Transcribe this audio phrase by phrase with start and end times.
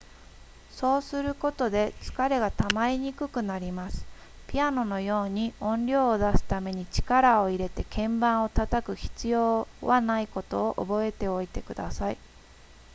[0.71, 4.03] そうすることで疲れがたまりにくくなります
[4.47, 12.17] ピアノのように音量を出すために力を入れて鍵盤を叩く必要はないことを覚えておいてください